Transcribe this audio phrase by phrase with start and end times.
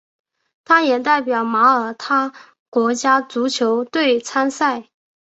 [0.65, 2.33] 他也代表马耳他
[2.71, 4.89] 国家足球队参赛。